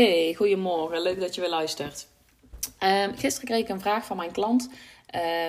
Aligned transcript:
Hey, 0.00 0.34
goedemorgen. 0.34 1.02
Leuk 1.02 1.20
dat 1.20 1.34
je 1.34 1.40
weer 1.40 1.50
luistert. 1.50 2.06
Um, 2.82 3.16
gisteren 3.16 3.48
kreeg 3.48 3.60
ik 3.60 3.68
een 3.68 3.80
vraag 3.80 4.04
van 4.04 4.16
mijn 4.16 4.32
klant. 4.32 4.70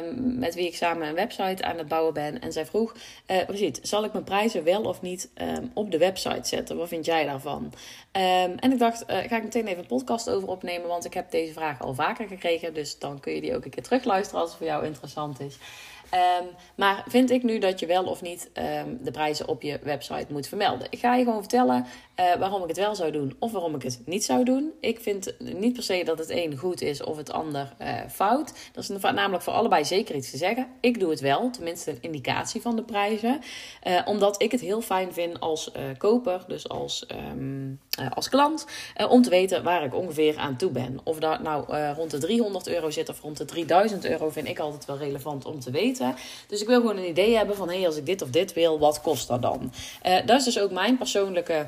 Um, 0.06 0.40
met 0.40 0.56
wie 0.56 0.68
ik 0.68 0.76
samen 0.76 1.08
een 1.08 1.14
website 1.14 1.64
aan 1.64 1.78
het 1.78 1.88
bouwen 1.88 2.14
ben. 2.14 2.42
En 2.42 2.52
zij 2.52 2.66
vroeg: 2.66 2.96
uh, 3.28 3.70
zal 3.82 4.04
ik 4.04 4.12
mijn 4.12 4.24
prijzen 4.24 4.64
wel 4.64 4.84
of 4.84 5.02
niet 5.02 5.30
um, 5.42 5.72
op 5.74 5.92
de 5.92 5.98
website 5.98 6.48
zetten? 6.48 6.78
Wat 6.78 6.88
vind 6.88 7.06
jij 7.06 7.26
daarvan? 7.26 7.74
en 8.12 8.72
ik 8.72 8.80
dacht: 8.80 9.02
uh, 9.02 9.08
ga 9.08 9.36
ik 9.36 9.44
meteen 9.44 9.68
even 9.68 9.80
een 9.80 9.88
podcast 9.88 10.30
over 10.30 10.48
opnemen, 10.48 10.88
want 10.88 11.06
ik 11.06 11.14
heb 11.14 11.32
deze 11.32 11.54
vraag 11.54 11.82
al 11.82 11.94
vaker 11.94 12.28
gekregen. 12.28 12.74
Dus 12.74 13.00
dan 13.00 13.20
kun 13.20 13.34
je 13.34 13.42
die 13.42 13.56
ook 13.56 13.66
een 13.66 13.72
keer 13.72 13.84
terugluisteren 13.84 14.42
als 14.42 14.50
het 14.50 14.58
voor 14.58 14.68
jou 14.68 14.86
interessant 14.86 15.40
is. 15.40 15.58
Um, 16.14 16.48
maar 16.76 17.04
vind 17.08 17.32
ik 17.32 17.44
nu 17.44 17.60
dat 17.60 17.80
je 17.80 17.86
wel 17.86 18.04
of 18.04 18.22
niet 18.22 18.50
um, 18.54 19.00
de 19.02 19.12
prijzen 19.12 19.48
op 19.48 19.62
je 19.62 19.80
website 19.84 20.26
moet 20.30 20.48
vermelden? 20.48 20.88
Ik 20.90 21.00
ga 21.00 21.16
je 21.16 21.24
gewoon 21.24 21.40
vertellen 21.40 21.86
uh, 22.20 22.36
waarom 22.40 22.62
ik 22.62 22.68
het 22.68 22.78
wel 22.78 22.96
zou 22.96 23.12
doen 23.12 23.36
of 23.40 23.52
waarom 23.52 23.76
ik 23.76 23.84
het 23.84 24.02
niet 24.06 24.24
zou 24.24 24.44
doen. 24.44 24.72
Ik 24.80 25.00
vind 25.00 25.34
niet 25.40 25.74
per 25.74 25.84
se 25.84 26.04
dat 26.04 26.18
het 26.18 26.30
een 26.30 26.58
goed 26.58 26.82
is 26.82 27.04
of 27.04 27.18
het 27.18 27.32
ander 27.32 27.74
uh, 27.82 27.88
fout. 28.10 28.54
Dat 28.74 28.90
is 28.90 29.02
namelijk 29.02 29.44
voor 29.44 29.54
allebei 29.54 29.86
zeker 29.86 30.16
iets 30.16 30.32
te 30.32 30.38
zeggen. 30.38 30.68
Ik 30.80 31.00
doe 31.00 31.10
het 31.10 31.20
wel, 31.20 31.50
tenminste 31.50 31.92
een 31.92 31.98
indicatie 32.02 32.62
van 32.62 32.76
de 32.76 32.84
prijzen. 32.84 33.42
Uh, 33.88 34.02
omdat 34.06 34.42
ik 34.42 34.52
het 34.52 34.62
heel 34.62 34.82
fijn 34.82 35.14
vind 35.14 35.40
als 35.40 35.72
koper, 35.98 36.44
dus 36.48 36.70
als, 36.70 37.06
um, 37.32 37.80
als 38.14 38.30
klant, 38.30 38.66
om 39.10 39.22
te 39.22 39.30
weten 39.30 39.64
waar 39.64 39.84
ik 39.84 39.96
ongeveer 39.96 40.38
aan 40.38 40.58
toe 40.58 40.72
ben. 40.72 41.00
Of 41.04 41.20
dat 41.20 41.42
nou 41.42 41.76
rond 41.94 42.12
de 42.12 42.18
300 42.18 42.68
euro 42.68 42.90
zit 42.90 43.10
of 43.10 43.22
rond 43.22 43.38
de 43.38 43.46
3000 43.46 44.06
euro, 44.06 44.30
vind 44.30 44.48
ik 44.48 44.60
altijd 44.60 44.86
wel 44.86 44.98
relevant 44.98 45.46
om 45.46 45.60
te 45.60 45.72
weten. 45.72 46.01
Dus 46.48 46.62
ik 46.62 46.68
wil 46.68 46.80
gewoon 46.80 46.98
een 46.98 47.10
idee 47.10 47.36
hebben 47.36 47.56
van, 47.56 47.70
hé, 47.70 47.76
hey, 47.76 47.86
als 47.86 47.98
ik 47.98 48.06
dit 48.06 48.22
of 48.22 48.30
dit 48.30 48.54
wil, 48.54 48.80
wat 48.80 49.02
kost 49.02 49.28
dat 49.28 49.42
dan? 49.42 49.72
Uh, 50.06 50.26
dat 50.26 50.40
is 50.40 50.46
dus 50.46 50.60
ook 50.60 50.72
mijn 50.72 50.98
persoonlijke 50.98 51.66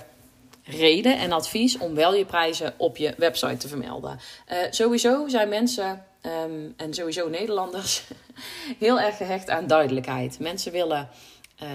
reden 0.64 1.18
en 1.18 1.32
advies 1.32 1.78
om 1.78 1.96
wel 1.96 2.14
je 2.16 2.26
prijzen 2.26 2.74
op 2.78 2.98
je 2.98 3.14
website 3.18 3.58
te 3.58 3.68
vermelden. 3.68 4.20
Uh, 4.52 4.58
sowieso 4.70 5.28
zijn 5.28 5.50
mensen, 5.50 6.06
um, 6.46 6.74
en 6.78 6.94
sowieso 6.94 7.30
Nederlanders, 7.30 8.04
heel 8.80 9.00
erg 9.00 9.18
gehecht 9.18 9.50
aan 9.50 9.68
duidelijkheid. 9.68 10.40
Mensen 10.40 10.72
willen 10.72 11.10
uh, 11.64 11.70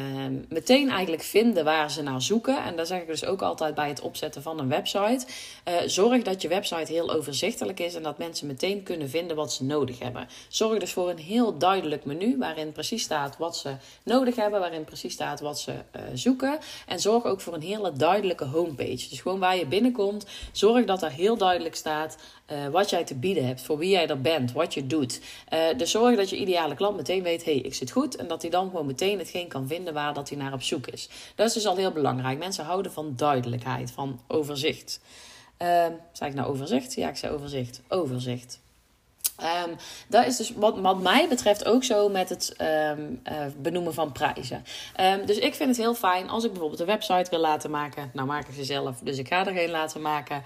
meteen 0.48 0.90
eigenlijk 0.90 1.22
vinden 1.22 1.64
waar 1.64 1.90
ze 1.90 2.02
naar 2.02 2.22
zoeken. 2.22 2.64
En 2.64 2.76
daar 2.76 2.86
zeg 2.86 3.00
ik 3.00 3.06
dus 3.06 3.24
ook 3.24 3.42
altijd 3.42 3.74
bij 3.74 3.88
het 3.88 4.00
opzetten 4.00 4.42
van 4.42 4.58
een 4.58 4.68
website. 4.68 5.26
Uh, 5.68 5.74
zorg 5.86 6.22
dat 6.22 6.42
je 6.42 6.48
website 6.48 6.92
heel 6.92 7.10
overzichtelijk 7.10 7.80
is 7.80 7.94
en 7.94 8.02
dat 8.02 8.18
mensen 8.18 8.46
meteen 8.46 8.82
kunnen 8.82 9.10
vinden 9.10 9.36
wat 9.36 9.52
ze 9.52 9.64
nodig 9.64 9.98
hebben. 9.98 10.28
Zorg 10.48 10.78
dus 10.78 10.92
voor 10.92 11.10
een 11.10 11.18
heel 11.18 11.58
duidelijk 11.58 12.04
menu 12.04 12.38
waarin 12.38 12.72
precies 12.72 13.02
staat 13.02 13.36
wat 13.36 13.56
ze 13.56 13.76
nodig 14.02 14.36
hebben, 14.36 14.60
waarin 14.60 14.84
precies 14.84 15.12
staat 15.12 15.40
wat 15.40 15.60
ze 15.60 15.72
uh, 15.72 16.02
zoeken. 16.14 16.58
En 16.86 17.00
zorg 17.00 17.24
ook 17.24 17.40
voor 17.40 17.54
een 17.54 17.62
hele 17.62 17.92
duidelijke 17.92 18.44
homepage. 18.44 19.08
Dus 19.08 19.20
gewoon 19.20 19.38
waar 19.38 19.56
je 19.56 19.66
binnenkomt, 19.66 20.26
zorg 20.52 20.84
dat 20.84 21.02
er 21.02 21.10
heel 21.10 21.36
duidelijk 21.36 21.74
staat 21.74 22.16
uh, 22.52 22.66
wat 22.66 22.91
jij 22.91 23.04
te 23.04 23.14
bieden 23.14 23.46
hebt, 23.46 23.62
voor 23.62 23.78
wie 23.78 23.91
jij 23.91 24.08
er 24.08 24.20
bent, 24.20 24.52
wat 24.52 24.74
je 24.74 24.86
doet. 24.86 25.20
Uh, 25.52 25.60
dus 25.77 25.91
zorg 25.91 26.16
dat 26.16 26.30
je 26.30 26.36
ideale 26.36 26.74
klant 26.74 26.96
meteen 26.96 27.22
weet, 27.22 27.44
hé, 27.44 27.52
hey, 27.52 27.60
ik 27.60 27.74
zit 27.74 27.91
goed. 27.91 28.16
En 28.16 28.28
dat 28.28 28.42
hij 28.42 28.50
dan 28.50 28.70
gewoon 28.70 28.86
meteen 28.86 29.18
hetgeen 29.18 29.48
kan 29.48 29.66
vinden 29.68 29.94
waar 29.94 30.14
dat 30.14 30.28
hij 30.28 30.38
naar 30.38 30.52
op 30.52 30.62
zoek 30.62 30.86
is. 30.86 31.08
Dat 31.34 31.46
is 31.46 31.52
dus 31.52 31.66
al 31.66 31.76
heel 31.76 31.92
belangrijk. 31.92 32.38
Mensen 32.38 32.64
houden 32.64 32.92
van 32.92 33.12
duidelijkheid, 33.16 33.91
van 33.91 34.20
overzicht. 34.28 35.00
Uh, 35.62 35.86
ik 36.20 36.34
nou 36.34 36.48
overzicht? 36.48 36.94
Ja, 36.94 37.08
ik 37.08 37.16
zei 37.16 37.34
overzicht. 37.34 37.80
Overzicht. 37.88 38.60
Um, 39.67 39.77
dat 40.08 40.27
is 40.27 40.36
dus 40.36 40.53
wat, 40.55 40.78
wat 40.78 41.00
mij 41.00 41.28
betreft 41.28 41.64
ook 41.64 41.84
zo 41.84 42.08
met 42.08 42.28
het 42.28 42.56
um, 42.61 43.20
uh, 43.31 43.36
benoemen 43.56 43.94
van 43.94 44.12
prijzen. 44.12 44.64
Um, 45.00 45.27
dus 45.27 45.39
ik 45.39 45.55
vind 45.55 45.69
het 45.69 45.78
heel 45.78 45.94
fijn 45.94 46.28
als 46.28 46.44
ik 46.44 46.50
bijvoorbeeld 46.50 46.81
een 46.81 46.86
website 46.86 47.31
wil 47.31 47.39
laten 47.39 47.70
maken. 47.70 48.11
Nou 48.12 48.27
maak 48.27 48.48
ik 48.48 48.55
ze 48.55 48.64
zelf, 48.64 48.98
dus 49.03 49.19
ik 49.19 49.28
ga 49.28 49.47
er 49.47 49.53
geen 49.53 49.71
laten 49.71 50.00
maken. 50.00 50.43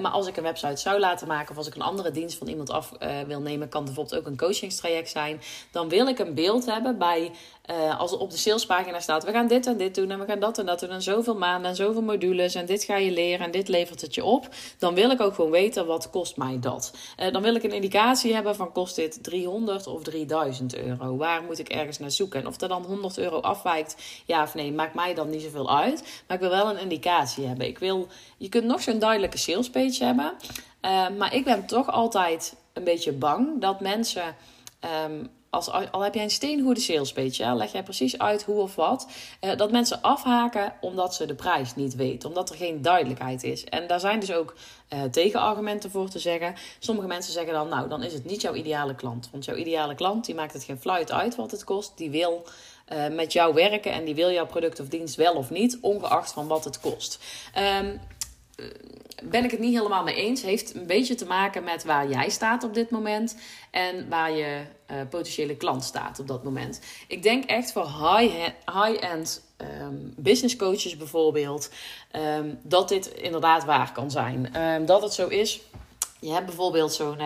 Maar 0.00 0.10
als 0.10 0.26
ik 0.26 0.36
een 0.36 0.42
website 0.42 0.76
zou 0.76 0.98
laten 0.98 1.28
maken 1.28 1.50
of 1.50 1.56
als 1.56 1.66
ik 1.66 1.74
een 1.74 1.82
andere 1.82 2.10
dienst 2.10 2.38
van 2.38 2.46
iemand 2.46 2.70
af 2.70 2.92
uh, 3.00 3.20
wil 3.26 3.40
nemen, 3.40 3.68
kan 3.68 3.84
bijvoorbeeld 3.84 4.20
ook 4.20 4.26
een 4.26 4.36
coachingstraject 4.36 5.10
zijn. 5.10 5.40
Dan 5.70 5.88
wil 5.88 6.06
ik 6.06 6.18
een 6.18 6.34
beeld 6.34 6.66
hebben 6.66 6.98
bij 6.98 7.30
uh, 7.70 8.00
als 8.00 8.12
er 8.12 8.18
op 8.18 8.30
de 8.30 8.36
salespagina 8.36 9.00
staat, 9.00 9.24
we 9.24 9.32
gaan 9.32 9.46
dit 9.46 9.66
en 9.66 9.76
dit 9.76 9.94
doen 9.94 10.10
en 10.10 10.18
we 10.18 10.24
gaan 10.24 10.40
dat 10.40 10.58
en 10.58 10.66
dat 10.66 10.80
doen 10.80 10.90
en 10.90 11.02
zoveel 11.02 11.36
maanden 11.36 11.70
en 11.70 11.76
zoveel 11.76 12.02
modules 12.02 12.54
en 12.54 12.66
dit 12.66 12.84
ga 12.84 12.96
je 12.96 13.10
leren 13.10 13.46
en 13.46 13.50
dit 13.50 13.68
levert 13.68 14.00
het 14.00 14.14
je 14.14 14.24
op, 14.24 14.48
dan 14.78 14.94
wil 14.94 15.10
ik 15.10 15.20
ook 15.20 15.34
gewoon 15.34 15.50
weten 15.50 15.86
wat 15.86 16.10
kost 16.10 16.36
mij 16.36 16.58
dat. 16.60 16.92
Uh, 17.20 17.32
dan 17.32 17.42
wil 17.42 17.54
ik 17.54 17.62
een 17.62 17.72
indicatie 17.72 18.34
hebben 18.34 18.56
van 18.56 18.72
kost 18.72 18.96
dit 18.96 19.22
300 19.22 19.86
of 19.86 20.02
3000 20.02 20.76
euro. 20.76 21.16
Waar 21.16 21.42
moet 21.42 21.58
ik 21.58 21.68
ergens 21.68 21.98
naar 21.98 22.10
zoeken? 22.10 22.40
En 22.40 22.46
of 22.46 22.60
er 22.60 22.68
dan 22.68 22.84
100 22.84 23.18
euro 23.18 23.40
afwijkt, 23.40 23.96
ja 24.24 24.42
of 24.42 24.54
nee, 24.54 24.72
maakt 24.72 24.94
mij 24.94 25.14
dan 25.14 25.30
niet 25.30 25.42
zoveel 25.42 25.76
uit. 25.76 26.22
Maar 26.26 26.36
ik 26.36 26.42
wil 26.42 26.52
wel 26.52 26.70
een 26.70 26.78
indicatie 26.78 27.46
hebben. 27.46 27.66
Ik 27.66 27.78
wil, 27.78 28.08
je 28.36 28.48
kunt 28.48 28.64
nog 28.64 28.82
zo'n 28.82 28.98
duidelijke 28.98 29.38
salespage 29.38 30.04
hebben, 30.04 30.32
uh, 30.82 31.08
maar 31.18 31.34
ik 31.34 31.44
ben 31.44 31.66
toch 31.66 31.90
altijd 31.90 32.56
een 32.72 32.84
beetje 32.84 33.12
bang 33.12 33.60
dat 33.60 33.80
mensen 33.80 34.36
um, 35.06 35.30
als, 35.54 35.90
al 35.90 36.00
heb 36.00 36.14
jij 36.14 36.22
een 36.22 36.30
steengoede 36.30 36.80
salespage, 36.80 37.42
ja, 37.42 37.54
leg 37.54 37.72
jij 37.72 37.82
precies 37.82 38.18
uit 38.18 38.42
hoe 38.42 38.60
of 38.60 38.74
wat, 38.74 39.08
eh, 39.40 39.56
dat 39.56 39.70
mensen 39.70 40.02
afhaken 40.02 40.72
omdat 40.80 41.14
ze 41.14 41.26
de 41.26 41.34
prijs 41.34 41.74
niet 41.74 41.94
weten, 41.94 42.28
omdat 42.28 42.50
er 42.50 42.56
geen 42.56 42.82
duidelijkheid 42.82 43.42
is. 43.42 43.64
En 43.64 43.86
daar 43.86 44.00
zijn 44.00 44.20
dus 44.20 44.32
ook 44.32 44.54
eh, 44.88 45.02
tegenargumenten 45.02 45.90
voor 45.90 46.08
te 46.08 46.18
zeggen. 46.18 46.54
Sommige 46.78 47.06
mensen 47.06 47.32
zeggen 47.32 47.52
dan, 47.52 47.68
nou, 47.68 47.88
dan 47.88 48.02
is 48.02 48.12
het 48.12 48.24
niet 48.24 48.40
jouw 48.40 48.54
ideale 48.54 48.94
klant. 48.94 49.28
Want 49.32 49.44
jouw 49.44 49.56
ideale 49.56 49.94
klant, 49.94 50.24
die 50.24 50.34
maakt 50.34 50.52
het 50.52 50.64
geen 50.64 50.80
fluit 50.80 51.12
uit 51.12 51.36
wat 51.36 51.50
het 51.50 51.64
kost, 51.64 51.92
die 51.96 52.10
wil 52.10 52.46
uh, 52.92 53.08
met 53.08 53.32
jou 53.32 53.54
werken 53.54 53.92
en 53.92 54.04
die 54.04 54.14
wil 54.14 54.30
jouw 54.30 54.46
product 54.46 54.80
of 54.80 54.88
dienst 54.88 55.14
wel 55.14 55.34
of 55.34 55.50
niet, 55.50 55.78
ongeacht 55.80 56.32
van 56.32 56.46
wat 56.46 56.64
het 56.64 56.80
kost. 56.80 57.18
Um, 57.80 58.00
ben 59.22 59.44
ik 59.44 59.50
het 59.50 59.60
niet 59.60 59.76
helemaal 59.76 60.02
mee 60.02 60.14
eens. 60.14 60.42
Heeft 60.42 60.74
een 60.74 60.86
beetje 60.86 61.14
te 61.14 61.26
maken 61.26 61.64
met 61.64 61.84
waar 61.84 62.08
jij 62.08 62.28
staat 62.28 62.64
op 62.64 62.74
dit 62.74 62.90
moment 62.90 63.36
en 63.70 64.08
waar 64.08 64.32
je 64.32 64.62
uh, 64.90 64.96
potentiële 65.10 65.56
klant 65.56 65.84
staat 65.84 66.18
op 66.18 66.28
dat 66.28 66.44
moment. 66.44 66.80
Ik 67.08 67.22
denk 67.22 67.44
echt 67.44 67.72
voor 67.72 67.86
high-end 67.86 69.42
um, 69.82 70.14
business 70.16 70.56
coaches 70.56 70.96
bijvoorbeeld, 70.96 71.70
um, 72.12 72.58
dat 72.62 72.88
dit 72.88 73.06
inderdaad 73.06 73.64
waar 73.64 73.92
kan 73.92 74.10
zijn. 74.10 74.60
Um, 74.62 74.86
dat 74.86 75.02
het 75.02 75.12
zo 75.12 75.28
is. 75.28 75.60
Je 76.20 76.32
hebt 76.32 76.46
bijvoorbeeld 76.46 76.92
zo'n 76.92 77.18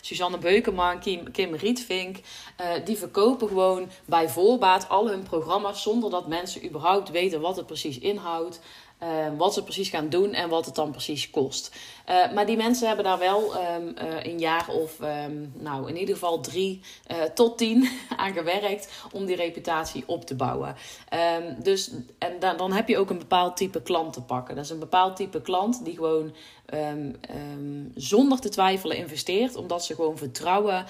Suzanne 0.00 0.38
Beukenman, 0.38 1.00
Kim, 1.00 1.30
Kim 1.30 1.54
Rietvink. 1.54 2.16
Uh, 2.16 2.66
die 2.84 2.96
verkopen 2.96 3.48
gewoon 3.48 3.88
bij 4.04 4.28
voorbaat 4.28 4.88
al 4.88 5.08
hun 5.08 5.22
programma's 5.22 5.82
zonder 5.82 6.10
dat 6.10 6.28
mensen 6.28 6.66
überhaupt 6.66 7.10
weten 7.10 7.40
wat 7.40 7.56
het 7.56 7.66
precies 7.66 7.98
inhoudt. 7.98 8.60
Uh, 9.02 9.26
wat 9.36 9.54
ze 9.54 9.62
precies 9.62 9.88
gaan 9.88 10.08
doen 10.08 10.32
en 10.32 10.48
wat 10.48 10.66
het 10.66 10.74
dan 10.74 10.90
precies 10.90 11.30
kost. 11.30 11.76
Uh, 12.08 12.32
maar 12.32 12.46
die 12.46 12.56
mensen 12.56 12.86
hebben 12.86 13.04
daar 13.04 13.18
wel 13.18 13.56
um, 13.56 13.94
uh, 14.02 14.24
een 14.24 14.38
jaar 14.38 14.68
of, 14.68 15.00
um, 15.00 15.52
nou 15.54 15.88
in 15.88 15.96
ieder 15.96 16.14
geval 16.14 16.40
drie 16.40 16.80
tot 17.34 17.58
tien 17.58 17.88
aan 18.16 18.32
gewerkt 18.32 18.92
om 19.12 19.24
die 19.24 19.36
reputatie 19.36 20.04
op 20.06 20.24
te 20.24 20.34
bouwen. 20.34 20.76
Dus 21.58 21.90
en 22.18 22.38
dan, 22.38 22.56
dan 22.56 22.72
heb 22.72 22.88
je 22.88 22.98
ook 22.98 23.10
een 23.10 23.18
bepaald 23.18 23.56
type 23.56 23.82
klant 23.82 24.12
te 24.12 24.22
pakken. 24.22 24.54
Dat 24.54 24.64
is 24.64 24.70
een 24.70 24.78
bepaald 24.78 25.16
type 25.16 25.40
klant 25.40 25.84
die 25.84 25.94
gewoon 25.94 26.34
zonder 27.94 28.40
te 28.40 28.48
twijfelen 28.48 28.96
investeert, 28.96 29.56
omdat 29.56 29.84
ze 29.84 29.94
gewoon 29.94 30.18
vertrouwen 30.18 30.84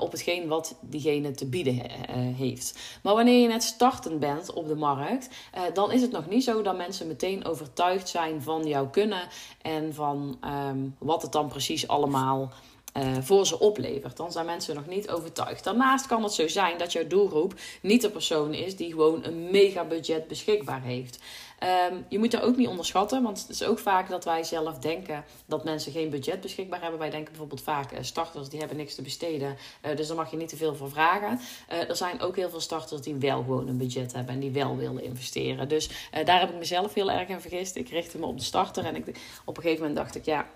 op 0.00 0.12
hetgeen 0.12 0.48
wat 0.48 0.74
diegene 0.80 1.30
te 1.30 1.46
bieden 1.46 1.90
heeft. 2.36 2.78
Maar 3.02 3.14
wanneer 3.14 3.40
je 3.40 3.48
net 3.48 3.62
startend 3.62 4.20
bent 4.20 4.52
op 4.52 4.68
de 4.68 4.76
markt, 4.76 5.28
dan 5.74 5.92
is 5.92 6.02
het 6.02 6.10
nog 6.10 6.28
niet 6.28 6.44
zo 6.44 6.62
dat 6.62 6.76
mensen 6.76 7.06
meteen 7.06 7.44
overtuigd 7.52 8.08
zijn 8.08 8.42
van 8.42 8.66
jouw 8.66 8.88
kunnen 8.88 9.28
en 9.62 9.94
van 9.94 10.38
um, 10.68 10.96
wat 10.98 11.22
het 11.22 11.32
dan 11.32 11.48
precies 11.48 11.88
allemaal 11.88 12.52
uh, 12.96 13.16
voor 13.20 13.46
ze 13.46 13.58
oplevert. 13.58 14.16
Dan 14.16 14.32
zijn 14.32 14.46
mensen 14.46 14.74
nog 14.74 14.86
niet 14.86 15.10
overtuigd. 15.10 15.64
Daarnaast 15.64 16.06
kan 16.06 16.22
het 16.22 16.32
zo 16.32 16.48
zijn 16.48 16.78
dat 16.78 16.92
jouw 16.92 17.06
doelgroep 17.06 17.54
niet 17.82 18.02
de 18.02 18.10
persoon 18.10 18.54
is 18.54 18.76
die 18.76 18.90
gewoon 18.90 19.24
een 19.24 19.50
mega 19.50 19.84
budget 19.84 20.28
beschikbaar 20.28 20.82
heeft. 20.82 21.18
Um, 21.90 22.04
je 22.08 22.18
moet 22.18 22.30
dat 22.30 22.42
ook 22.42 22.56
niet 22.56 22.68
onderschatten, 22.68 23.22
want 23.22 23.40
het 23.40 23.48
is 23.48 23.64
ook 23.64 23.78
vaak 23.78 24.08
dat 24.08 24.24
wij 24.24 24.44
zelf 24.44 24.78
denken 24.78 25.24
dat 25.46 25.64
mensen 25.64 25.92
geen 25.92 26.10
budget 26.10 26.40
beschikbaar 26.40 26.80
hebben. 26.80 26.98
Wij 26.98 27.10
denken 27.10 27.28
bijvoorbeeld 27.28 27.62
vaak 27.62 27.92
uh, 27.92 27.98
starters 28.00 28.48
die 28.48 28.58
hebben 28.58 28.76
niks 28.76 28.94
te 28.94 29.02
besteden, 29.02 29.56
uh, 29.86 29.96
dus 29.96 30.06
daar 30.06 30.16
mag 30.16 30.30
je 30.30 30.36
niet 30.36 30.48
te 30.48 30.56
veel 30.56 30.74
voor 30.74 30.90
vragen. 30.90 31.40
Er 31.68 31.96
zijn 31.96 32.20
ook 32.20 32.36
heel 32.36 32.50
veel 32.50 32.60
starters 32.60 33.00
die 33.00 33.14
wel 33.14 33.42
gewoon 33.42 33.68
een 33.68 33.76
budget 33.76 34.12
hebben 34.12 34.34
en 34.34 34.40
die 34.40 34.50
wel 34.50 34.76
willen 34.76 35.02
investeren. 35.02 35.68
Dus 35.68 35.90
daar 36.24 36.40
heb 36.40 36.50
ik 36.50 36.58
mezelf 36.58 36.94
heel 36.94 37.10
erg 37.10 37.28
in 37.28 37.40
vergist. 37.40 37.76
Ik 37.76 37.88
richtte 37.88 38.18
me 38.18 38.26
op 38.26 38.38
de 38.38 38.44
starter 38.44 38.84
en 38.84 38.96
ik, 38.96 39.20
op 39.44 39.56
een 39.56 39.62
gegeven 39.62 39.86
moment 39.86 40.00
dacht 40.00 40.14
ik, 40.14 40.24
ja, 40.24 40.46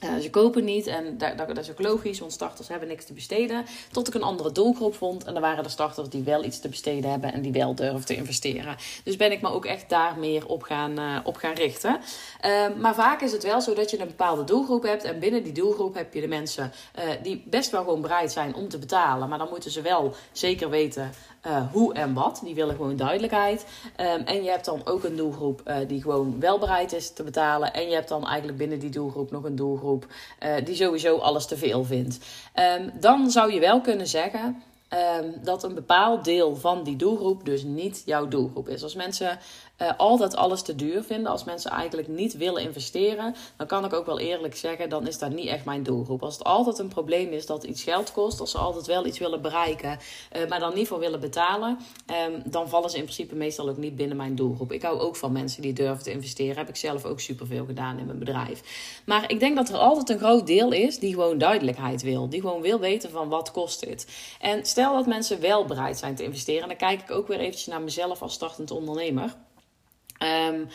ze 0.00 0.30
kopen 0.30 0.64
niet 0.64 0.86
en 0.86 1.18
dat, 1.18 1.58
is 1.58 1.70
ook 1.70 1.82
logisch, 1.82 2.18
want 2.18 2.32
starters 2.32 2.68
hebben 2.68 2.88
niks 2.88 3.04
te 3.04 3.12
besteden. 3.12 3.64
Tot 3.90 4.08
ik 4.08 4.14
een 4.14 4.22
andere 4.22 4.52
doelgroep 4.52 4.94
vond 4.94 5.24
en 5.24 5.34
er 5.34 5.40
waren 5.40 5.64
de 5.64 5.70
starters 5.70 6.08
die 6.08 6.22
wel 6.22 6.44
iets 6.44 6.60
te 6.60 6.68
besteden 6.68 7.10
hebben 7.10 7.32
en 7.32 7.42
die 7.42 7.52
wel 7.52 7.74
durven 7.74 8.06
te 8.06 8.14
investeren. 8.14 8.76
Dus 9.04 9.16
ben 9.16 9.32
ik 9.32 9.42
me 9.42 9.48
ook 9.48 9.64
echt 9.64 9.88
daar 9.88 10.18
meer 10.18 10.46
op 10.46 10.62
gaan, 10.62 11.00
uh, 11.00 11.18
op 11.24 11.36
gaan 11.36 11.54
richten. 11.54 12.00
Uh, 12.44 12.66
maar 12.78 12.94
vaak 12.94 13.20
is 13.20 13.32
het 13.32 13.42
wel 13.42 13.60
zo 13.60 13.74
dat 13.74 13.90
je 13.90 14.00
een 14.00 14.06
bepaalde 14.06 14.44
doelgroep 14.44 14.82
hebt 14.82 15.04
en 15.04 15.18
binnen 15.18 15.42
die 15.42 15.52
doelgroep 15.52 15.94
heb 15.94 16.14
je 16.14 16.20
de 16.20 16.28
mensen 16.28 16.72
die 17.22 17.42
best 17.46 17.70
wel 17.70 17.82
gewoon 17.82 18.00
bereid 18.00 18.32
zijn 18.32 18.54
om 18.54 18.68
te 18.68 18.78
betalen. 18.78 19.28
Maar 19.28 19.38
dan 19.38 19.48
moeten 19.50 19.70
ze 19.70 19.80
wel 19.80 20.14
zeker 20.32 20.70
weten 20.70 21.10
uh, 21.46 21.72
hoe 21.72 21.94
en 21.94 22.14
wat. 22.14 22.40
Die 22.44 22.54
willen 22.54 22.76
gewoon 22.76 22.96
duidelijkheid. 22.96 23.66
Um, 24.00 24.22
en 24.24 24.42
je 24.42 24.50
hebt 24.50 24.64
dan 24.64 24.80
ook 24.84 25.04
een 25.04 25.16
doelgroep 25.16 25.72
die 25.86 26.02
gewoon 26.02 26.40
wel 26.40 26.58
bereid 26.58 26.92
is 26.92 27.10
te 27.10 27.22
betalen. 27.22 27.72
En 27.72 27.88
je 27.88 27.94
hebt 27.94 28.08
dan 28.08 28.26
eigenlijk 28.26 28.58
binnen 28.58 28.78
die 28.78 28.90
doelgroep 28.90 29.30
nog 29.30 29.44
een 29.44 29.56
een 29.56 29.62
uh, 29.94 30.54
die 30.64 30.74
sowieso 30.74 31.16
alles 31.16 31.46
te 31.46 31.56
veel 31.56 31.84
vindt. 31.84 32.18
Um, 32.78 32.92
dan 33.00 33.30
zou 33.30 33.52
je 33.52 33.60
wel 33.60 33.80
kunnen 33.80 34.06
zeggen 34.06 34.62
um, 35.20 35.34
dat 35.42 35.62
een 35.62 35.74
bepaald 35.74 36.24
deel 36.24 36.56
van 36.56 36.82
die 36.82 36.96
doelgroep 36.96 37.44
dus 37.44 37.62
niet 37.62 38.02
jouw 38.04 38.28
doelgroep 38.28 38.68
is. 38.68 38.82
Als 38.82 38.94
mensen 38.94 39.38
uh, 39.82 39.90
altijd 39.96 40.36
alles 40.36 40.62
te 40.62 40.74
duur 40.74 41.02
vinden, 41.02 41.30
als 41.30 41.44
mensen 41.44 41.70
eigenlijk 41.70 42.08
niet 42.08 42.36
willen 42.36 42.62
investeren, 42.62 43.34
dan 43.56 43.66
kan 43.66 43.84
ik 43.84 43.92
ook 43.92 44.06
wel 44.06 44.18
eerlijk 44.18 44.56
zeggen, 44.56 44.88
dan 44.88 45.06
is 45.06 45.18
dat 45.18 45.30
niet 45.30 45.46
echt 45.46 45.64
mijn 45.64 45.82
doelgroep. 45.82 46.22
Als 46.22 46.34
het 46.38 46.44
altijd 46.44 46.78
een 46.78 46.88
probleem 46.88 47.32
is 47.32 47.46
dat 47.46 47.64
iets 47.64 47.82
geld 47.82 48.12
kost, 48.12 48.40
als 48.40 48.50
ze 48.50 48.58
altijd 48.58 48.86
wel 48.86 49.06
iets 49.06 49.18
willen 49.18 49.42
bereiken, 49.42 49.98
uh, 50.36 50.48
maar 50.48 50.60
dan 50.60 50.74
niet 50.74 50.88
voor 50.88 50.98
willen 50.98 51.20
betalen, 51.20 51.78
um, 52.28 52.42
dan 52.44 52.68
vallen 52.68 52.90
ze 52.90 52.96
in 52.96 53.02
principe 53.02 53.34
meestal 53.34 53.68
ook 53.68 53.76
niet 53.76 53.96
binnen 53.96 54.16
mijn 54.16 54.34
doelgroep. 54.34 54.72
Ik 54.72 54.82
hou 54.82 55.00
ook 55.00 55.16
van 55.16 55.32
mensen 55.32 55.62
die 55.62 55.72
durven 55.72 56.02
te 56.02 56.12
investeren. 56.12 56.56
Heb 56.56 56.68
ik 56.68 56.76
zelf 56.76 57.04
ook 57.04 57.20
superveel 57.20 57.64
gedaan 57.64 57.98
in 57.98 58.06
mijn 58.06 58.18
bedrijf. 58.18 58.62
Maar 59.06 59.30
ik 59.30 59.40
denk 59.40 59.56
dat 59.56 59.68
er 59.68 59.76
altijd 59.76 60.10
een 60.10 60.18
groot 60.18 60.46
deel 60.46 60.72
is 60.72 60.98
die 60.98 61.14
gewoon 61.14 61.38
duidelijkheid 61.38 62.02
wil. 62.02 62.28
Die 62.28 62.40
gewoon 62.40 62.60
wil 62.60 62.78
weten 62.78 63.10
van 63.10 63.28
wat 63.28 63.50
kost 63.50 63.80
dit. 63.80 64.06
En 64.40 64.66
stel 64.66 64.94
dat 64.94 65.06
mensen 65.06 65.40
wel 65.40 65.64
bereid 65.64 65.98
zijn 65.98 66.14
te 66.14 66.22
investeren, 66.22 66.68
dan 66.68 66.76
kijk 66.76 67.02
ik 67.02 67.10
ook 67.10 67.28
weer 67.28 67.38
eventjes 67.38 67.66
naar 67.66 67.82
mezelf 67.82 68.22
als 68.22 68.32
startend 68.32 68.70
ondernemer. 68.70 69.34
Um, 70.18 70.68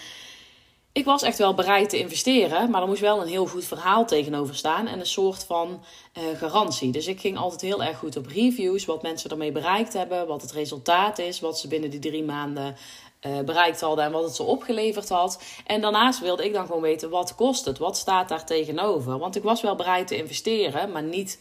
ik 0.94 1.06
was 1.06 1.22
echt 1.22 1.38
wel 1.38 1.54
bereid 1.54 1.90
te 1.90 2.00
investeren, 2.00 2.70
maar 2.70 2.82
er 2.82 2.88
moest 2.88 3.02
wel 3.02 3.22
een 3.22 3.28
heel 3.28 3.46
goed 3.46 3.66
verhaal 3.66 4.06
tegenover 4.06 4.56
staan 4.56 4.88
en 4.88 5.00
een 5.00 5.06
soort 5.06 5.44
van 5.44 5.84
uh, 6.18 6.24
garantie. 6.38 6.92
Dus 6.92 7.08
ik 7.08 7.20
ging 7.20 7.38
altijd 7.38 7.62
heel 7.62 7.84
erg 7.84 7.98
goed 7.98 8.18
op 8.18 8.28
reviews, 8.28 8.86
wat 8.86 9.02
mensen 9.02 9.30
ermee 9.30 9.52
bereikt 9.52 9.94
hebben, 9.94 10.28
wat 10.28 10.42
het 10.42 10.52
resultaat 10.52 11.20
is, 11.20 11.40
wat 11.40 11.60
ze 11.60 11.68
binnen 11.68 11.90
die 11.90 12.00
drie 12.00 12.24
maanden 12.24 12.76
uh, 13.28 13.40
bereikt 13.40 13.82
hadden 13.82 14.06
en 14.06 14.12
wat 14.12 14.24
het 14.24 14.36
ze 14.36 14.44
opgeleverd 14.44 15.10
had. 15.10 15.44
En 15.66 15.82
daarnaast 15.82 16.20
wilde 16.20 16.46
ik 16.46 16.54
dan 16.54 16.66
gewoon 16.66 16.82
weten 16.82 17.10
wat 17.10 17.36
kost 17.36 17.66
het, 17.66 17.78
wat 17.78 17.98
staat 17.98 18.30
daar 18.30 18.46
tegenover. 18.46 19.18
Want 19.18 19.36
ik 19.36 19.44
was 19.44 19.62
wel 19.62 19.76
bereid 19.76 20.08
te 20.08 20.18
investeren, 20.18 20.92
maar 20.92 21.04
niet 21.04 21.40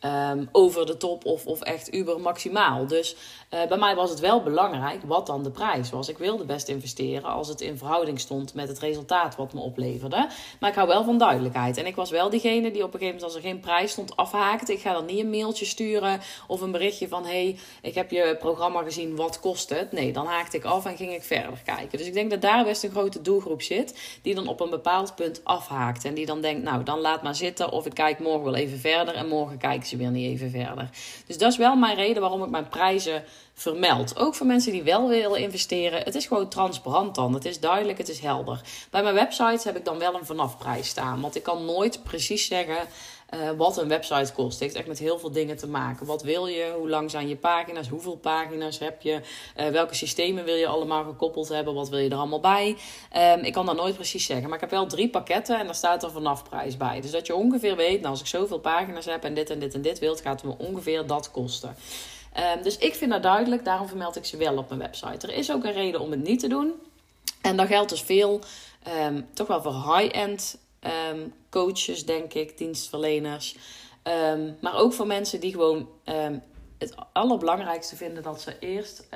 um, 0.00 0.48
over 0.52 0.86
de 0.86 0.96
top 0.96 1.24
of, 1.24 1.46
of 1.46 1.60
echt 1.60 1.94
uber 1.94 2.20
maximaal. 2.20 2.86
Dus 2.86 3.16
uh, 3.54 3.66
bij 3.66 3.78
mij 3.78 3.94
was 3.94 4.10
het 4.10 4.20
wel 4.20 4.42
belangrijk 4.42 5.00
wat 5.04 5.26
dan 5.26 5.42
de 5.42 5.50
prijs 5.50 5.90
was. 5.90 6.08
Ik 6.08 6.18
wilde 6.18 6.44
best 6.44 6.68
investeren 6.68 7.30
als 7.30 7.48
het 7.48 7.60
in 7.60 7.78
verhouding 7.78 8.20
stond 8.20 8.54
met 8.54 8.68
het 8.68 8.78
resultaat 8.78 9.36
wat 9.36 9.52
me 9.52 9.60
opleverde. 9.60 10.28
Maar 10.60 10.70
ik 10.70 10.76
hou 10.76 10.88
wel 10.88 11.04
van 11.04 11.18
duidelijkheid. 11.18 11.76
En 11.76 11.86
ik 11.86 11.96
was 11.96 12.10
wel 12.10 12.30
diegene 12.30 12.70
die 12.70 12.82
op 12.82 12.94
een 12.94 12.98
gegeven 12.98 13.04
moment 13.06 13.22
als 13.22 13.34
er 13.34 13.40
geen 13.40 13.60
prijs 13.60 13.90
stond 13.90 14.16
afhaakte. 14.16 14.72
Ik 14.72 14.80
ga 14.80 14.92
dan 14.92 15.04
niet 15.04 15.18
een 15.18 15.30
mailtje 15.30 15.64
sturen 15.64 16.20
of 16.46 16.60
een 16.60 16.70
berichtje 16.70 17.08
van... 17.08 17.24
hey, 17.24 17.58
ik 17.82 17.94
heb 17.94 18.10
je 18.10 18.36
programma 18.38 18.82
gezien, 18.82 19.16
wat 19.16 19.40
kost 19.40 19.70
het? 19.70 19.92
Nee, 19.92 20.12
dan 20.12 20.26
haakte 20.26 20.56
ik 20.56 20.64
af 20.64 20.84
en 20.84 20.96
ging 20.96 21.12
ik 21.12 21.22
verder 21.22 21.60
kijken. 21.64 21.98
Dus 21.98 22.06
ik 22.06 22.14
denk 22.14 22.30
dat 22.30 22.40
daar 22.40 22.64
best 22.64 22.82
een 22.82 22.90
grote 22.90 23.20
doelgroep 23.20 23.62
zit... 23.62 24.18
die 24.22 24.34
dan 24.34 24.48
op 24.48 24.60
een 24.60 24.70
bepaald 24.70 25.14
punt 25.14 25.40
afhaakt. 25.44 26.04
En 26.04 26.14
die 26.14 26.26
dan 26.26 26.40
denkt, 26.40 26.62
nou, 26.62 26.82
dan 26.82 27.00
laat 27.00 27.22
maar 27.22 27.34
zitten... 27.34 27.70
of 27.70 27.86
ik 27.86 27.94
kijk 27.94 28.18
morgen 28.18 28.44
wel 28.44 28.54
even 28.54 28.78
verder 28.78 29.14
en 29.14 29.28
morgen 29.28 29.58
ze 29.86 29.96
weer 29.96 30.10
niet 30.10 30.30
even 30.30 30.50
verder. 30.50 30.90
Dus 31.26 31.38
dat 31.38 31.52
is 31.52 31.58
wel 31.58 31.76
mijn 31.76 31.96
reden 31.96 32.20
waarom 32.20 32.42
ik 32.42 32.50
mijn 32.50 32.68
prijzen 32.68 33.24
vermeld. 33.54 34.16
Ook 34.16 34.34
voor 34.34 34.46
mensen 34.46 34.72
die 34.72 34.82
wel 34.82 35.08
willen 35.08 35.40
investeren. 35.40 36.02
Het 36.02 36.14
is 36.14 36.26
gewoon 36.26 36.48
transparant 36.48 37.14
dan. 37.14 37.34
Het 37.34 37.44
is 37.44 37.60
duidelijk, 37.60 37.98
het 37.98 38.08
is 38.08 38.20
helder. 38.20 38.60
Bij 38.90 39.02
mijn 39.02 39.14
website 39.14 39.68
heb 39.68 39.76
ik 39.76 39.84
dan 39.84 39.98
wel 39.98 40.14
een 40.14 40.26
vanafprijs 40.26 40.88
staan. 40.88 41.20
Want 41.20 41.36
ik 41.36 41.42
kan 41.42 41.64
nooit 41.64 42.02
precies 42.02 42.46
zeggen 42.46 42.78
uh, 43.34 43.50
wat 43.56 43.78
een 43.78 43.88
website 43.88 44.32
kost. 44.32 44.52
Het 44.52 44.60
heeft 44.60 44.74
echt 44.74 44.86
met 44.86 44.98
heel 44.98 45.18
veel 45.18 45.32
dingen 45.32 45.56
te 45.56 45.68
maken. 45.68 46.06
Wat 46.06 46.22
wil 46.22 46.46
je? 46.46 46.74
Hoe 46.78 46.88
lang 46.88 47.10
zijn 47.10 47.28
je 47.28 47.36
pagina's? 47.36 47.88
Hoeveel 47.88 48.16
pagina's 48.16 48.78
heb 48.78 49.02
je? 49.02 49.20
Uh, 49.56 49.66
welke 49.66 49.94
systemen 49.94 50.44
wil 50.44 50.54
je 50.54 50.66
allemaal 50.66 51.04
gekoppeld 51.04 51.48
hebben? 51.48 51.74
Wat 51.74 51.88
wil 51.88 51.98
je 51.98 52.10
er 52.10 52.16
allemaal 52.16 52.40
bij? 52.40 52.76
Um, 53.16 53.44
ik 53.44 53.52
kan 53.52 53.66
dat 53.66 53.76
nooit 53.76 53.94
precies 53.94 54.26
zeggen. 54.26 54.44
Maar 54.46 54.54
ik 54.54 54.60
heb 54.60 54.70
wel 54.70 54.86
drie 54.86 55.08
pakketten 55.08 55.58
en 55.58 55.64
daar 55.66 55.74
staat 55.74 56.02
er 56.02 56.10
vanafprijs 56.10 56.76
bij. 56.76 57.00
Dus 57.00 57.10
dat 57.10 57.26
je 57.26 57.34
ongeveer 57.34 57.76
weet, 57.76 58.00
nou, 58.00 58.10
als 58.10 58.20
ik 58.20 58.26
zoveel 58.26 58.58
pagina's 58.58 59.04
heb 59.04 59.24
en 59.24 59.34
dit 59.34 59.50
en 59.50 59.58
dit 59.58 59.74
en 59.74 59.82
dit 59.82 59.98
wilt, 59.98 60.20
gaat 60.20 60.42
het 60.42 60.58
me 60.58 60.66
ongeveer 60.66 61.06
dat 61.06 61.30
kosten. 61.30 61.76
Um, 62.56 62.62
dus 62.62 62.78
ik 62.78 62.94
vind 62.94 63.10
dat 63.10 63.22
duidelijk, 63.22 63.64
daarom 63.64 63.88
vermeld 63.88 64.16
ik 64.16 64.24
ze 64.24 64.36
wel 64.36 64.56
op 64.56 64.68
mijn 64.68 64.80
website. 64.80 65.26
Er 65.26 65.34
is 65.34 65.52
ook 65.52 65.64
een 65.64 65.72
reden 65.72 66.00
om 66.00 66.10
het 66.10 66.22
niet 66.22 66.40
te 66.40 66.48
doen. 66.48 66.72
En 67.42 67.56
dat 67.56 67.66
geldt 67.66 67.90
dus 67.90 68.02
veel, 68.02 68.40
um, 69.06 69.28
toch 69.32 69.46
wel 69.46 69.62
voor 69.62 69.96
high-end 69.96 70.58
um, 71.12 71.32
coaches, 71.50 72.04
denk 72.04 72.34
ik, 72.34 72.58
dienstverleners. 72.58 73.56
maar 74.60 74.74
ook 74.74 74.92
voor 74.92 75.06
mensen 75.06 75.40
die 75.40 75.52
gewoon 75.52 75.88
het 76.78 76.94
allerbelangrijkste 77.12 77.96
vinden 77.96 78.22
dat 78.22 78.40
ze 78.40 78.58
eerst. 78.58 79.06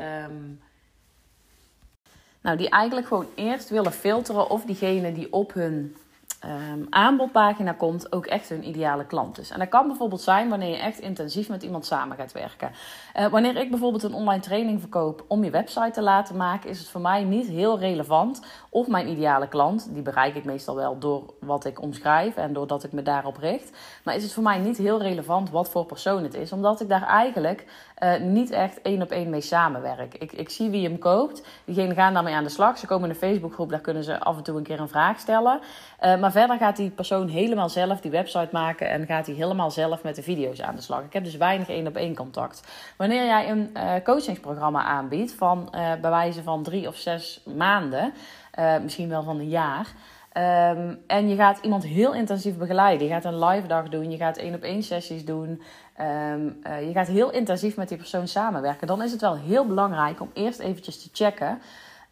nou, 2.42 2.56
die 2.56 2.68
eigenlijk 2.68 3.06
gewoon 3.06 3.28
eerst 3.34 3.68
willen 3.68 3.92
filteren 3.92 4.50
of 4.50 4.64
diegene 4.64 5.12
die 5.12 5.32
op 5.32 5.52
hun 5.52 5.96
um, 6.44 6.86
aanbodpagina 6.90 7.72
komt, 7.72 8.12
ook 8.12 8.26
echt 8.26 8.48
hun 8.48 8.68
ideale 8.68 9.06
klant 9.06 9.38
is. 9.38 9.50
En 9.50 9.58
dat 9.58 9.68
kan 9.68 9.86
bijvoorbeeld 9.86 10.20
zijn 10.20 10.48
wanneer 10.48 10.68
je 10.68 10.76
echt 10.76 10.98
intensief 10.98 11.48
met 11.48 11.62
iemand 11.62 11.86
samen 11.86 12.16
gaat 12.16 12.32
werken. 12.32 12.70
Uh, 13.16 13.26
wanneer 13.26 13.56
ik 13.56 13.70
bijvoorbeeld 13.70 14.02
een 14.02 14.14
online 14.14 14.42
training 14.42 14.80
verkoop 14.80 15.24
om 15.28 15.44
je 15.44 15.50
website 15.50 15.90
te 15.90 16.02
laten 16.02 16.36
maken, 16.36 16.70
is 16.70 16.78
het 16.78 16.88
voor 16.88 17.00
mij 17.00 17.24
niet 17.24 17.46
heel 17.46 17.78
relevant 17.78 18.42
of 18.68 18.88
mijn 18.88 19.08
ideale 19.08 19.48
klant, 19.48 19.88
die 19.92 20.02
bereik 20.02 20.34
ik 20.34 20.44
meestal 20.44 20.74
wel 20.74 20.98
door 20.98 21.34
wat 21.40 21.64
ik 21.64 21.82
omschrijf 21.82 22.36
en 22.36 22.52
doordat 22.52 22.84
ik 22.84 22.92
me 22.92 23.02
daarop 23.02 23.36
richt. 23.36 23.76
Maar 24.04 24.14
is 24.14 24.22
het 24.22 24.32
voor 24.32 24.42
mij 24.42 24.58
niet 24.58 24.76
heel 24.76 25.02
relevant 25.02 25.50
wat 25.50 25.70
voor 25.70 25.84
persoon 25.84 26.22
het 26.22 26.34
is, 26.34 26.52
omdat 26.52 26.80
ik 26.80 26.88
daar 26.88 27.06
eigenlijk 27.06 27.66
uh, 28.02 28.16
niet 28.20 28.50
echt 28.50 28.82
één 28.82 29.02
op 29.02 29.10
één 29.10 29.30
mee 29.30 29.40
samenwerk. 29.40 30.14
Ik, 30.14 30.32
ik 30.32 30.50
zie 30.50 30.70
wie 30.70 30.84
hem 30.84 30.98
koopt, 30.98 31.46
diegenen 31.64 31.96
gaan 31.96 32.14
daarmee 32.14 32.34
aan 32.34 32.44
de 32.44 32.50
slag. 32.50 32.78
Ze 32.78 32.86
komen 32.86 33.04
in 33.04 33.14
een 33.14 33.20
Facebookgroep, 33.20 33.70
daar 33.70 33.80
kunnen 33.80 34.04
ze 34.04 34.20
af 34.20 34.36
en 34.36 34.42
toe 34.42 34.56
een 34.56 34.62
keer 34.62 34.80
een 34.80 34.88
vraag 34.88 35.18
stellen. 35.18 35.60
Uh, 36.04 36.20
maar 36.20 36.29
verder 36.30 36.56
gaat 36.56 36.76
die 36.76 36.90
persoon 36.90 37.28
helemaal 37.28 37.68
zelf 37.68 38.00
die 38.00 38.10
website 38.10 38.48
maken 38.52 38.90
en 38.90 39.06
gaat 39.06 39.26
hij 39.26 39.34
helemaal 39.34 39.70
zelf 39.70 40.02
met 40.02 40.14
de 40.14 40.22
video's 40.22 40.60
aan 40.60 40.74
de 40.74 40.82
slag. 40.82 41.04
Ik 41.04 41.12
heb 41.12 41.24
dus 41.24 41.36
weinig 41.36 41.68
één 41.68 41.86
op 41.86 41.96
één 41.96 42.14
contact. 42.14 42.62
Wanneer 42.96 43.24
jij 43.24 43.50
een 43.50 43.70
uh, 43.76 43.92
coachingsprogramma 44.04 44.82
aanbiedt 44.82 45.32
van 45.32 45.68
bij 46.00 46.10
wijze 46.10 46.42
van 46.42 46.62
drie 46.62 46.88
of 46.88 46.96
zes 46.96 47.42
maanden. 47.56 48.12
Uh, 48.58 48.78
misschien 48.78 49.08
wel 49.08 49.22
van 49.22 49.38
een 49.38 49.48
jaar. 49.48 49.86
Um, 50.36 50.98
en 51.06 51.28
je 51.28 51.36
gaat 51.36 51.58
iemand 51.62 51.84
heel 51.84 52.14
intensief 52.14 52.56
begeleiden. 52.56 53.06
Je 53.06 53.12
gaat 53.12 53.24
een 53.24 53.44
live 53.44 53.66
dag 53.66 53.88
doen, 53.88 54.10
je 54.10 54.16
gaat 54.16 54.36
één 54.36 54.54
op 54.54 54.62
één 54.62 54.82
sessies 54.82 55.24
doen. 55.24 55.62
Uh, 56.00 56.86
je 56.86 56.90
gaat 56.92 57.06
heel 57.06 57.30
intensief 57.30 57.76
met 57.76 57.88
die 57.88 57.96
persoon 57.96 58.28
samenwerken. 58.28 58.86
Dan 58.86 59.02
is 59.02 59.12
het 59.12 59.20
wel 59.20 59.36
heel 59.36 59.66
belangrijk 59.66 60.20
om 60.20 60.30
eerst 60.34 60.58
eventjes 60.58 61.02
te 61.02 61.08
checken 61.12 61.60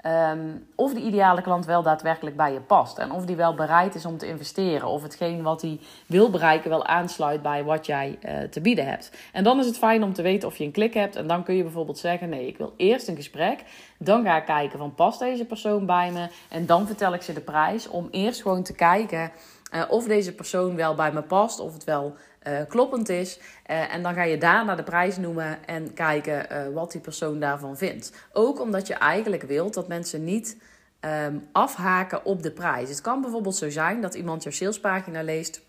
Um, 0.09 0.67
of 0.75 0.95
de 0.95 1.01
ideale 1.01 1.43
klant 1.43 1.67
wel 1.67 1.83
daadwerkelijk 1.83 2.37
bij 2.37 2.53
je 2.53 2.61
past. 2.61 2.99
En 2.99 3.13
of 3.13 3.25
die 3.25 3.37
wel 3.37 3.55
bereid 3.55 3.95
is 3.95 4.05
om 4.05 4.19
te 4.19 4.27
investeren. 4.27 4.89
Of 4.89 5.03
hetgeen 5.03 5.43
wat 5.43 5.63
hij 5.63 5.81
wil 6.07 6.31
bereiken 6.31 6.71
wel 6.71 6.87
aansluit 6.87 7.43
bij 7.43 7.65
wat 7.65 7.87
jij 7.87 8.19
uh, 8.23 8.41
te 8.41 8.61
bieden 8.61 8.87
hebt. 8.87 9.11
En 9.33 9.45
dan 9.45 9.59
is 9.59 9.67
het 9.67 9.79
fijn 9.79 10.03
om 10.03 10.13
te 10.13 10.23
weten 10.23 10.49
of 10.49 10.57
je 10.57 10.65
een 10.65 10.71
klik 10.71 10.95
hebt. 10.95 11.17
En 11.17 11.27
dan 11.27 11.43
kun 11.43 11.55
je 11.55 11.63
bijvoorbeeld 11.63 11.99
zeggen: 11.99 12.29
nee, 12.29 12.47
ik 12.47 12.59
wil 12.59 12.75
eerst 12.77 13.09
een 13.09 13.17
gesprek. 13.17 13.65
Dan 13.99 14.25
ga 14.25 14.37
ik 14.37 14.45
kijken 14.45 14.79
van 14.79 14.95
past 14.95 15.19
deze 15.19 15.45
persoon 15.45 15.87
bij 15.87 16.11
me. 16.13 16.29
En 16.49 16.67
dan 16.67 16.87
vertel 16.87 17.15
ik 17.15 17.23
ze 17.23 17.33
de 17.33 17.41
prijs. 17.41 17.89
Om 17.89 18.09
eerst 18.11 18.43
gewoon 18.43 18.63
te 18.63 18.75
kijken 18.75 19.31
uh, 19.75 19.83
of 19.89 20.05
deze 20.05 20.35
persoon 20.35 20.77
wel 20.77 20.95
bij 20.95 21.13
me 21.13 21.23
past. 21.23 21.61
Of 21.61 21.73
het 21.73 21.85
wel 21.85 22.17
uh, 22.49 22.61
kloppend 22.69 23.09
is. 23.09 23.39
Uh, 23.71 23.95
en 23.95 24.03
dan 24.03 24.15
ga 24.15 24.23
je 24.23 24.39
daarna 24.39 24.75
de 24.75 24.83
prijs 24.83 25.17
noemen 25.17 25.67
en 25.67 25.95
kijken 25.95 26.47
uh, 26.53 26.75
wat 26.75 26.93
die 26.93 27.01
persoon 27.01 27.41
daarvan 27.41 27.77
vindt. 27.77 28.13
Ook 28.33 28.61
omdat 28.61 28.87
je 28.87 28.95
eigenlijk 28.95 29.43
wilt 29.43 29.75
dat 29.75 29.89
mensen 29.89 30.25
niet 30.25 30.57
um, 31.01 31.49
afhaken 31.53 32.25
op 32.25 32.43
de 32.43 32.51
prijs. 32.51 32.89
Het 32.89 33.01
kan 33.01 33.21
bijvoorbeeld 33.21 33.57
zo 33.57 33.71
zijn 33.71 34.01
dat 34.01 34.15
iemand 34.15 34.43
jouw 34.43 34.53
salespagina 34.53 35.23
leest. 35.23 35.67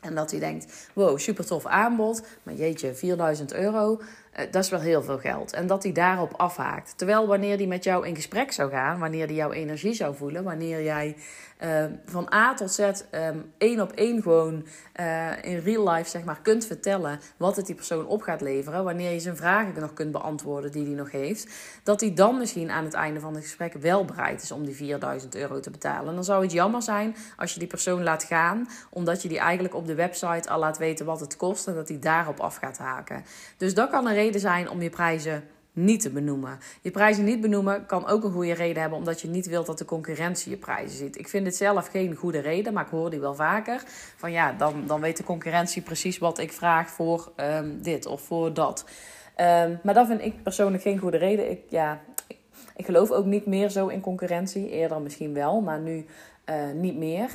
En 0.00 0.14
dat 0.14 0.30
hij 0.30 0.40
denkt, 0.40 0.90
wow, 0.92 1.18
super 1.18 1.46
tof 1.46 1.66
aanbod. 1.66 2.26
Maar 2.42 2.54
jeetje, 2.54 2.94
4000 2.94 3.52
euro, 3.52 4.00
dat 4.32 4.64
is 4.64 4.70
wel 4.70 4.80
heel 4.80 5.02
veel 5.02 5.18
geld. 5.18 5.52
En 5.52 5.66
dat 5.66 5.82
hij 5.82 5.92
daarop 5.92 6.32
afhaakt. 6.36 6.98
Terwijl 6.98 7.26
wanneer 7.26 7.56
hij 7.56 7.66
met 7.66 7.84
jou 7.84 8.06
in 8.06 8.14
gesprek 8.14 8.52
zou 8.52 8.70
gaan, 8.70 8.98
wanneer 8.98 9.26
hij 9.26 9.34
jouw 9.34 9.52
energie 9.52 9.94
zou 9.94 10.16
voelen, 10.16 10.44
wanneer 10.44 10.82
jij 10.82 11.16
uh, 11.64 11.84
van 12.06 12.32
A 12.34 12.54
tot 12.54 12.72
Z 12.72 12.80
um, 13.10 13.52
één 13.58 13.80
op 13.80 13.92
één 13.92 14.22
gewoon 14.22 14.66
uh, 15.00 15.44
in 15.44 15.58
real 15.58 15.88
life 15.90 16.10
zeg 16.10 16.24
maar 16.24 16.40
kunt 16.42 16.66
vertellen 16.66 17.20
wat 17.36 17.56
het 17.56 17.66
die 17.66 17.74
persoon 17.74 18.06
op 18.06 18.22
gaat 18.22 18.40
leveren, 18.40 18.84
wanneer 18.84 19.12
je 19.12 19.20
zijn 19.20 19.36
vragen 19.36 19.80
nog 19.80 19.92
kunt 19.92 20.12
beantwoorden 20.12 20.72
die 20.72 20.86
hij 20.86 20.94
nog 20.94 21.10
heeft, 21.10 21.52
dat 21.82 22.00
hij 22.00 22.14
dan 22.14 22.38
misschien 22.38 22.70
aan 22.70 22.84
het 22.84 22.94
einde 22.94 23.20
van 23.20 23.34
het 23.34 23.42
gesprek 23.42 23.72
wel 23.72 24.04
bereid 24.04 24.42
is 24.42 24.52
om 24.52 24.64
die 24.64 24.74
4000 24.74 25.34
euro 25.34 25.60
te 25.60 25.70
betalen. 25.70 26.08
En 26.08 26.14
dan 26.14 26.24
zou 26.24 26.42
het 26.42 26.52
jammer 26.52 26.82
zijn 26.82 27.16
als 27.36 27.52
je 27.52 27.58
die 27.58 27.68
persoon 27.68 28.02
laat 28.02 28.24
gaan, 28.24 28.68
omdat 28.90 29.22
je 29.22 29.28
die 29.28 29.38
eigenlijk 29.38 29.74
op 29.74 29.86
de 29.86 29.94
website 29.94 30.48
al 30.48 30.58
laat 30.58 30.78
weten 30.78 31.06
wat 31.06 31.20
het 31.20 31.36
kost 31.36 31.66
en 31.66 31.74
dat 31.74 31.88
hij 31.88 31.98
daarop 31.98 32.40
af 32.40 32.56
gaat 32.56 32.78
haken. 32.78 33.24
Dus 33.56 33.74
dat 33.74 33.90
kan 33.90 34.06
een 34.06 34.14
reden 34.22 34.40
zijn 34.40 34.70
om 34.70 34.82
je 34.82 34.90
prijzen 34.90 35.44
niet 35.72 36.00
te 36.00 36.10
benoemen. 36.10 36.58
Je 36.82 36.90
prijzen 36.90 37.24
niet 37.24 37.40
benoemen 37.40 37.86
kan 37.86 38.06
ook 38.06 38.24
een 38.24 38.32
goede 38.32 38.54
reden 38.54 38.80
hebben, 38.80 38.98
omdat 38.98 39.20
je 39.20 39.28
niet 39.28 39.46
wilt 39.46 39.66
dat 39.66 39.78
de 39.78 39.84
concurrentie 39.84 40.50
je 40.50 40.56
prijzen 40.56 40.96
ziet. 40.96 41.18
Ik 41.18 41.28
vind 41.28 41.46
het 41.46 41.56
zelf 41.56 41.86
geen 41.86 42.14
goede 42.14 42.38
reden, 42.40 42.72
maar 42.72 42.84
ik 42.84 42.90
hoor 42.90 43.10
die 43.10 43.20
wel 43.20 43.34
vaker. 43.34 43.82
Van 44.16 44.32
ja, 44.32 44.52
dan, 44.52 44.86
dan 44.86 45.00
weet 45.00 45.16
de 45.16 45.24
concurrentie 45.24 45.82
precies 45.82 46.18
wat 46.18 46.38
ik 46.38 46.52
vraag 46.52 46.90
voor 46.90 47.32
um, 47.36 47.82
dit 47.82 48.06
of 48.06 48.20
voor 48.20 48.54
dat. 48.54 48.84
Um, 49.36 49.80
maar 49.82 49.94
dat 49.94 50.06
vind 50.06 50.22
ik 50.22 50.42
persoonlijk 50.42 50.82
geen 50.82 50.98
goede 50.98 51.16
reden. 51.16 51.50
Ik, 51.50 51.60
ja, 51.68 52.00
ik 52.76 52.84
geloof 52.84 53.10
ook 53.10 53.24
niet 53.24 53.46
meer 53.46 53.68
zo 53.70 53.86
in 53.86 54.00
concurrentie. 54.00 54.70
Eerder 54.70 55.00
misschien 55.00 55.34
wel, 55.34 55.60
maar 55.60 55.80
nu 55.80 56.06
niet 56.74 56.96
meer. 56.96 57.30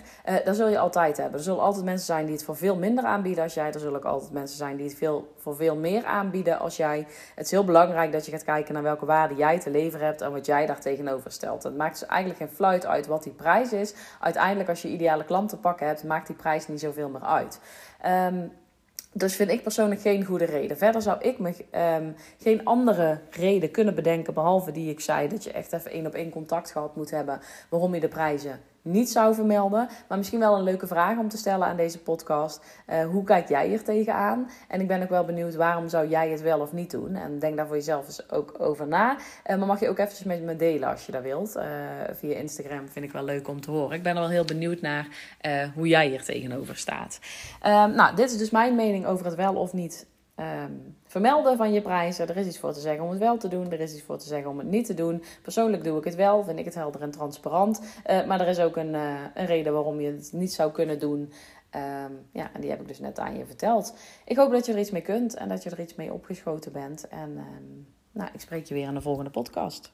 dat 0.46 0.56
zul 0.56 0.68
je 0.68 0.80
altijd 0.80 1.18
hebben. 1.18 1.38
Er 1.38 1.44
zullen 1.44 1.62
altijd 1.62 1.86
mensen 1.86 2.06
zijn 2.06 2.26
die 2.26 2.36
het 2.36 2.44
voor 2.44 2.58
veel 2.58 2.76
minder 2.76 3.04
aanbieden 3.04 3.44
als 3.44 3.54
jij. 3.54 3.74
Er 3.74 3.80
zullen 3.80 3.96
ook 3.96 4.06
altijd 4.06 4.32
mensen 4.32 4.58
zijn 4.58 4.76
die 4.76 4.86
het 4.86 4.98
veel, 4.98 5.34
voor 5.38 5.56
veel 5.56 5.76
meer 5.76 6.06
aanbieden 6.06 6.60
als 6.60 6.78
jij. 6.78 7.08
Het 7.36 7.46
is 7.46 7.52
heel 7.52 7.64
belangrijk 7.64 8.12
dat 8.12 8.26
je 8.26 8.32
gaat 8.32 8.44
kijken 8.44 8.74
naar 8.74 8.84
welke 8.84 9.06
waarde 9.06 9.36
jij 9.36 9.60
te 9.60 9.70
leveren 9.70 10.06
hebt 10.06 10.22
en 10.22 10.32
wat 10.32 10.46
jij 10.46 10.66
daar 10.66 10.80
tegenover 10.80 11.32
stelt. 11.32 11.64
Het 11.64 11.78
maakt 11.78 12.00
dus 12.00 12.10
eigenlijk 12.10 12.40
geen 12.40 12.56
fluit 12.56 12.86
uit 12.86 13.08
wat 13.08 13.24
die 13.24 13.34
prijs 13.34 13.74
is. 13.74 13.94
Uiteindelijk, 14.20 14.70
als 14.70 14.82
je 14.82 14.88
ideale 14.88 15.24
klant 15.24 15.50
te 15.50 15.58
pakken 15.58 15.88
hebt, 15.88 16.04
maakt 16.04 16.28
die 16.28 16.36
prijs 16.36 16.68
niet 16.68 16.80
zoveel 16.80 17.10
meer 17.10 17.24
uit. 17.24 17.60
Um, 18.06 18.52
dus 19.12 19.36
vind 19.36 19.50
ik 19.50 19.64
persoonlijk 19.64 20.02
geen 20.02 20.26
goede 20.26 20.46
reden. 20.46 20.78
Verder 20.78 21.02
zou 21.02 21.22
ik 21.22 21.40
me 21.40 21.54
um, 22.00 22.16
geen 22.38 22.66
andere 22.66 23.20
reden 23.30 23.72
kunnen 23.72 23.96
bedenken, 23.96 24.34
behalve 24.34 24.72
die 24.72 24.90
ik 24.90 25.00
zei, 25.00 25.28
dat 25.28 25.44
je 25.44 25.52
echt 25.52 25.74
even 25.74 25.92
één 25.92 26.06
op 26.06 26.14
één 26.14 26.30
contact 26.30 26.72
gehad 26.72 26.96
moet 26.96 27.12
hebben, 27.12 27.40
waarom 27.70 27.94
je 27.94 28.00
de 28.00 28.08
prijzen 28.08 28.60
niet 28.88 29.10
zou 29.10 29.36
vermelden. 29.36 29.88
Maar 30.08 30.18
misschien 30.18 30.40
wel 30.40 30.56
een 30.58 30.64
leuke 30.64 30.88
vraag 30.88 31.18
om 31.18 31.30
te 31.30 31.38
stellen 31.38 31.68
aan 31.68 31.76
deze 31.76 32.00
podcast. 32.00 32.62
Uh, 32.90 33.06
hoe 33.06 33.24
kijk 33.24 33.50
jij 33.50 33.68
hier 33.68 33.84
tegenaan? 33.84 34.50
En 34.68 34.82
ik 34.82 34.88
ben 34.88 35.02
ook 35.02 35.10
wel 35.10 35.26
benieuwd 35.26 35.56
waarom 35.56 35.90
zou 35.90 36.08
jij 36.08 36.30
het 36.30 36.42
wel 36.42 36.60
of 36.60 36.74
niet 36.74 36.92
doen? 36.92 37.16
En 37.16 37.40
denk 37.40 37.58
daar 37.58 37.68
voor 37.68 37.76
jezelf 37.76 38.06
eens 38.06 38.32
ook 38.32 38.56
over 38.58 38.88
na. 38.88 39.16
Uh, 39.16 39.58
maar 39.58 39.68
mag 39.68 39.80
je 39.80 39.90
ook 39.90 39.98
eventjes 39.98 40.26
met 40.26 40.44
me 40.44 40.56
delen 40.56 40.90
als 40.90 41.06
je 41.06 41.12
dat 41.12 41.24
wilt. 41.24 41.56
Uh, 41.56 41.64
via 42.14 42.36
Instagram 42.36 42.90
vind 42.90 43.06
ik 43.06 43.12
wel 43.12 43.24
leuk 43.24 43.48
om 43.48 43.62
te 43.62 43.72
horen. 43.72 43.96
Ik 43.96 44.04
ben 44.04 44.14
er 44.14 44.22
wel 44.22 44.30
heel 44.30 44.46
benieuwd 44.46 44.82
naar 44.82 45.08
hoe 45.76 45.88
jij 45.88 46.08
hier 46.08 46.24
tegenover 46.24 46.76
staat. 46.76 47.20
Ehm, 47.62 47.92
nou, 47.96 48.16
dit 48.16 48.32
is 48.32 48.38
dus 48.38 48.50
mijn 48.50 48.76
mening 48.76 49.06
over 49.06 49.26
het 49.26 49.36
wel 49.36 49.56
of 49.56 49.74
niet 49.74 50.06
um, 50.40 50.96
vermelden 51.06 51.58
van 51.58 51.74
je 51.74 51.82
prijzen. 51.82 52.28
Er 52.28 52.38
is 52.38 52.48
iets 52.48 52.60
voor 52.60 52.74
te 52.74 52.80
zeggen 52.80 53.04
om 53.04 53.10
het 53.10 53.20
wel 53.20 53.38
te 53.38 53.48
doen. 53.48 53.72
Er 53.72 53.80
is 53.80 53.94
iets 53.94 54.04
voor 54.04 54.18
te 54.18 54.28
zeggen 54.28 54.50
om 54.50 54.58
het 54.58 54.68
niet 54.68 54.86
te 54.86 54.94
doen. 54.94 55.24
Persoonlijk 55.42 55.84
doe 55.84 55.98
ik 55.98 56.04
het 56.04 56.16
wel. 56.16 56.44
Vind 56.44 56.60
ik 56.60 56.66
het 56.66 56.76
helder 56.76 57.02
en 57.02 57.12
transparant. 57.12 57.82
Uh, 58.10 58.26
maar 58.26 58.42
er 58.42 58.48
is 58.48 58.60
ook 58.60 58.76
een, 58.76 58.94
uh, 58.94 59.14
een 59.34 59.46
reden 59.46 59.74
waarom 59.74 60.00
je 60.00 60.12
het 60.12 60.30
niet 60.34 60.54
zou 60.54 60.72
kunnen 60.72 61.00
doen. 61.00 61.32
Um, 61.76 62.26
ja, 62.32 62.50
en 62.54 62.62
die 62.62 62.70
heb 62.70 62.82
ik 62.82 62.88
dus 62.88 63.00
net 63.00 63.20
aan 63.20 63.38
je 63.38 63.46
verteld. 63.46 63.94
Ik 64.26 64.38
hoop 64.38 64.52
dat 64.52 64.66
je 64.66 64.74
er 64.74 64.80
iets 64.80 64.92
mee 64.92 65.02
kunt 65.02 65.36
en 65.36 65.50
dat 65.50 65.64
je 65.64 65.70
er 65.70 65.80
iets 65.80 65.96
mee 65.96 66.14
opgeschoten 66.14 66.72
bent. 66.72 67.08
En 67.08 67.30
um, 67.30 67.88
nou, 68.12 68.30
ik 68.34 68.40
spreek 68.40 68.66
je 68.66 68.74
weer 68.74 68.88
in 68.88 68.94
de 68.94 69.02
volgende 69.02 69.30
podcast. 69.30 69.92